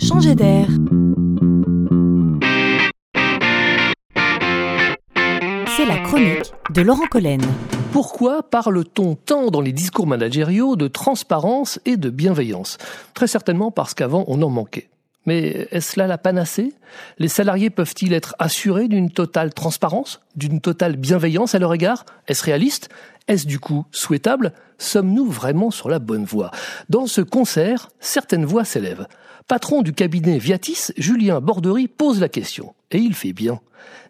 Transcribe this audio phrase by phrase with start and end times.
[0.00, 0.66] Changer d'air.
[5.76, 7.42] C'est la chronique de Laurent Collen.
[7.92, 12.78] Pourquoi parle-t-on tant dans les discours managériaux de transparence et de bienveillance?
[13.12, 14.88] Très certainement parce qu'avant on en manquait.
[15.26, 16.72] Mais est-ce là la panacée?
[17.18, 22.06] Les salariés peuvent-ils être assurés d'une totale transparence, d'une totale bienveillance à leur égard?
[22.26, 22.88] Est-ce réaliste?
[23.30, 24.52] Est-ce du coup souhaitable?
[24.78, 26.50] Sommes-nous vraiment sur la bonne voie?
[26.88, 29.06] Dans ce concert, certaines voix s'élèvent.
[29.46, 32.74] Patron du cabinet Viatis, Julien Bordery pose la question.
[32.90, 33.60] Et il fait bien.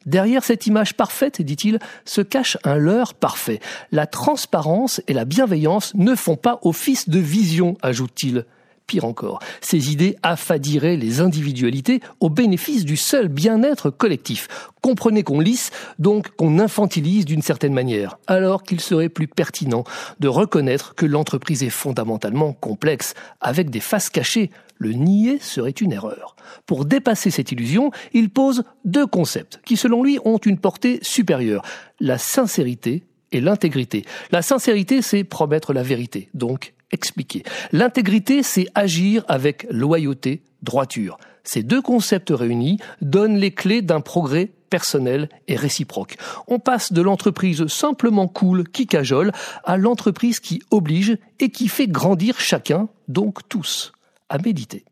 [0.06, 3.60] Derrière cette image parfaite, dit-il, se cache un leurre parfait.
[3.92, 8.46] La transparence et la bienveillance ne font pas office de vision, ajoute-t-il.
[8.90, 14.48] Pire encore, ces idées affadiraient les individualités au bénéfice du seul bien-être collectif.
[14.82, 19.84] Comprenez qu'on lisse, donc qu'on infantilise d'une certaine manière, alors qu'il serait plus pertinent
[20.18, 24.50] de reconnaître que l'entreprise est fondamentalement complexe, avec des faces cachées.
[24.78, 26.34] Le nier serait une erreur.
[26.66, 31.62] Pour dépasser cette illusion, il pose deux concepts qui, selon lui, ont une portée supérieure.
[32.00, 34.04] La sincérité et l'intégrité.
[34.32, 37.42] La sincérité, c'est promettre la vérité, donc expliquer.
[37.72, 41.18] L'intégrité, c'est agir avec loyauté, droiture.
[41.44, 46.16] Ces deux concepts réunis donnent les clés d'un progrès personnel et réciproque.
[46.46, 49.32] On passe de l'entreprise simplement cool qui cajole
[49.64, 53.92] à l'entreprise qui oblige et qui fait grandir chacun, donc tous,
[54.28, 54.84] à méditer.